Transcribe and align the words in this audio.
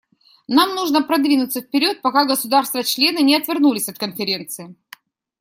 Нам 0.47 0.73
нужно 0.73 1.03
продвинуться 1.03 1.61
вперед, 1.61 2.01
пока 2.01 2.25
государства-члены 2.25 3.19
не 3.19 3.35
отвернулись 3.35 3.87
от 3.87 3.99
Конференции. 3.99 4.73